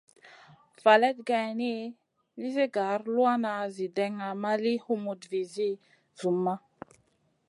[0.83, 1.73] Faleyd geyni,
[2.39, 5.69] nizi gar luanʼna zi dena ma li humutna vizi
[6.19, 6.53] zumma.